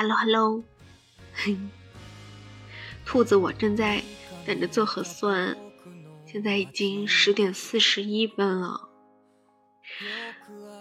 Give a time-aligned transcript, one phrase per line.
[0.00, 0.64] Hello Hello，
[3.04, 4.02] 兔子，我正在
[4.46, 5.54] 等着做核酸，
[6.24, 8.88] 现在已经十点四十一分了。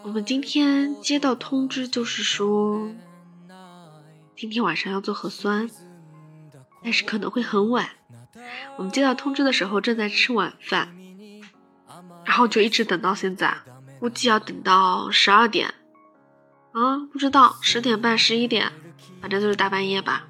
[0.03, 2.89] 我们今天接到通知，就是说
[4.37, 5.69] 今天晚上要做核酸，
[6.81, 7.89] 但是可能会很晚。
[8.77, 10.95] 我们接到通知的时候正在吃晚饭，
[12.23, 13.57] 然后就一直等到现在，
[13.99, 15.73] 估计要等到十二点。
[16.71, 18.71] 啊，不知道十点半、十一点，
[19.21, 20.25] 反正就是大半夜吧。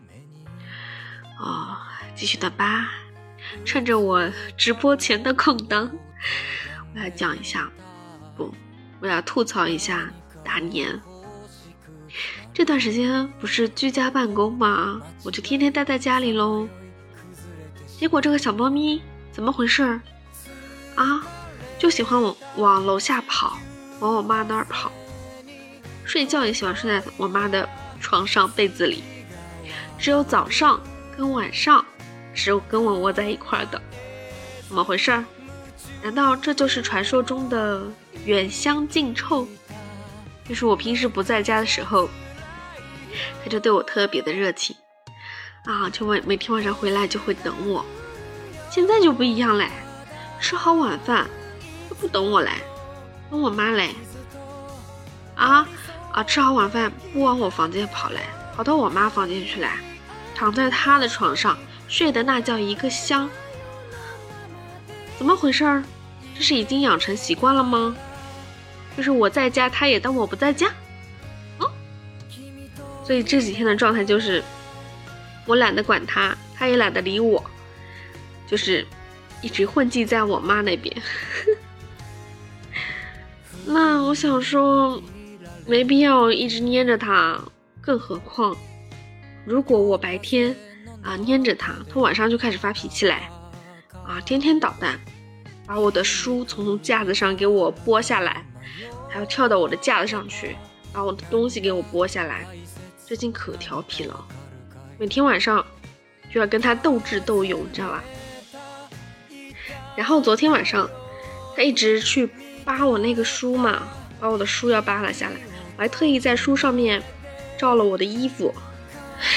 [1.40, 1.78] 哦，
[2.16, 2.90] 继续等吧。
[3.66, 5.90] 趁着我直播前的空档，
[6.94, 7.70] 我要讲一下，
[8.36, 8.54] 不，
[9.00, 10.10] 我要吐槽一下
[10.44, 11.00] 大年。
[12.54, 15.02] 这段时间不是居家办公吗？
[15.24, 16.68] 我就天天待在家里喽。
[17.98, 19.02] 结果这个小猫咪
[19.32, 20.00] 怎么回事？
[20.96, 21.22] 啊，
[21.78, 23.58] 就喜欢往往楼下跑，
[24.02, 24.92] 往我妈那儿跑。
[26.04, 27.68] 睡觉也喜欢睡在我妈的
[28.00, 29.04] 床上被子里，
[29.98, 30.80] 只有早上
[31.16, 31.86] 跟晚上
[32.34, 33.82] 只有跟我窝在一块儿的，
[34.68, 35.24] 怎么回事儿？
[36.02, 37.84] 难道这就是传说中的
[38.26, 39.48] 远香近臭？
[40.48, 42.10] 就是我平时不在家的时候，
[43.44, 44.76] 他就对我特别的热情
[45.66, 47.86] 啊，就每每天晚上回来就会等我。
[48.72, 49.68] 现在就不一样嘞，
[50.40, 51.28] 吃好晚饭
[51.90, 52.52] 都不等我嘞，
[53.30, 53.90] 等我妈嘞，
[55.36, 55.68] 啊？
[56.12, 56.24] 啊！
[56.24, 58.22] 吃好晚饭不往我房间跑来，
[58.56, 59.78] 跑到我妈房间去来，
[60.36, 61.58] 躺在她的床上
[61.88, 63.30] 睡得那叫一个香。
[65.18, 65.84] 怎么回事儿？
[66.36, 67.96] 这是已经养成习惯了吗？
[68.98, 70.70] 就是我在家，他也当我不在家。
[71.60, 71.70] 嗯。
[73.04, 74.44] 所以这几天的状态就是，
[75.46, 77.44] 我懒得管他，他也懒得理我，
[78.48, 78.86] 就是
[79.42, 80.96] 一直混迹在我妈那边。
[83.66, 85.02] 那我想说。
[85.66, 87.40] 没必要一直粘着他，
[87.80, 88.56] 更何况，
[89.46, 90.56] 如果我白天
[91.04, 93.30] 啊粘着他，他晚上就开始发脾气来，
[94.06, 95.00] 啊，天天捣蛋，
[95.68, 98.44] 把我的书从架子上给我剥下来，
[99.08, 100.56] 还要跳到我的架子上去，
[100.92, 102.48] 把我的东西给我剥下来，
[103.06, 104.26] 最近可调皮了，
[104.98, 105.64] 每天晚上
[106.34, 108.04] 就要跟他斗智斗勇，你知道吧？
[109.96, 110.90] 然后昨天晚上，
[111.56, 112.28] 他一直去
[112.66, 113.84] 扒我那个书嘛，
[114.20, 115.36] 把我的书要扒了下来。
[115.80, 117.02] 还特意在书上面
[117.58, 118.54] 照了我的衣服，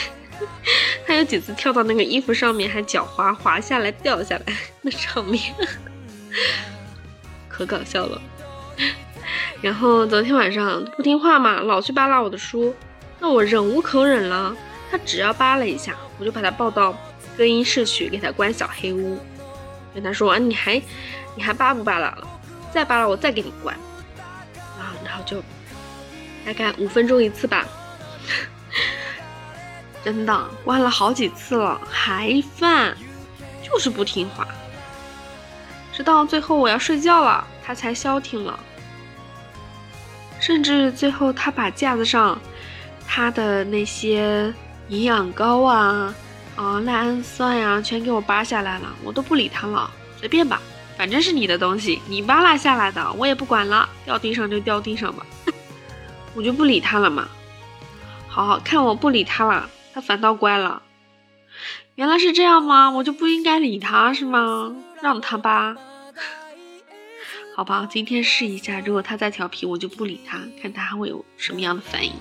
[1.07, 4.53] 他有几次跳到那个衣服上面，还脚滑滑下来掉下来，
[4.83, 5.55] 那场面
[7.49, 8.21] 可搞笑了。
[9.63, 12.75] 然后昨天晚上不听话嘛，老去扒拉我的书，
[13.21, 14.57] 那我忍无可忍了。
[14.91, 16.93] 他只要扒了一下，我就把他抱到
[17.39, 19.17] 更衣室去，给他关小黑屋，
[19.95, 20.83] 跟他说：“啊，你还
[21.37, 22.29] 你还扒不扒拉了？
[22.75, 23.75] 再扒拉我再给你关。”
[24.77, 25.41] 啊，然后就。
[26.45, 27.67] 大概五分钟一次吧，
[30.05, 32.97] 真的关了好几次了，还犯，
[33.63, 34.47] 就是不听话。
[35.93, 38.59] 直到最后我要睡觉了，他才消停了。
[40.41, 42.37] 甚至最后他把架子上
[43.07, 44.53] 他的那些
[44.89, 46.13] 营养膏啊、
[46.57, 49.89] 啊赖氨酸呀，全给我扒下来了，我都不理他了，
[50.19, 50.61] 随便吧，
[50.97, 55.25] 反正是你的东西，你扒拉下来的，我也不管了，掉地上就掉地上吧。
[56.35, 57.29] 我就不理他了嘛，
[58.29, 60.83] 好好看我不理他了，他反倒乖了。
[61.95, 62.91] 原来是这样吗？
[62.91, 64.75] 我就不应该理他是吗？
[65.03, 65.77] 让他吧。
[67.55, 72.13] 好吧，今天试一下，如果他再调皮，我就不理他，看他还会有什么样的反应。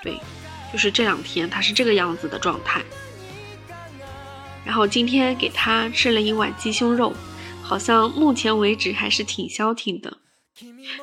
[0.00, 0.20] 对，
[0.72, 2.80] 就是这两天他是这个样子的状态。
[4.64, 7.12] 然后今天给他吃了一碗鸡胸肉，
[7.62, 10.18] 好像目前为止还是挺消停的。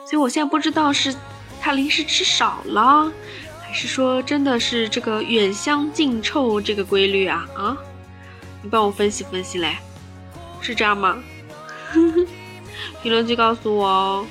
[0.05, 1.16] 所以我现在不知道是
[1.61, 3.11] 他零食吃少了，
[3.61, 7.77] 还是说真的是这个远香近臭这个规律啊啊！
[8.61, 9.77] 你帮我分析分析嘞，
[10.61, 11.23] 是这样吗？
[13.01, 14.27] 评论区告诉我哦。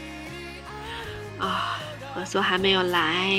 [1.39, 1.81] 啊，
[2.15, 3.31] 何所还没有来，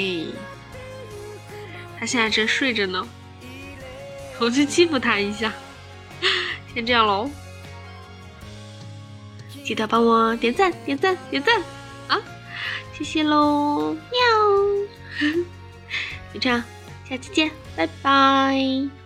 [1.99, 3.07] 他现在正睡着呢，
[4.39, 5.53] 我去欺负他一下，
[6.73, 7.29] 先这样喽。
[9.63, 11.63] 记得帮我点赞、点赞、点赞！
[12.97, 13.99] 谢谢喽，喵！
[16.33, 16.63] 就这样，
[17.09, 19.04] 下期见，拜拜。